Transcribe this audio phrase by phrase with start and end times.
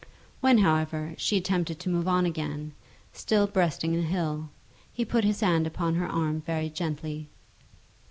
[0.39, 2.71] When, however, she attempted to move on again,
[3.13, 4.49] still breasting the hill,
[4.91, 7.29] he put his hand upon her arm very gently.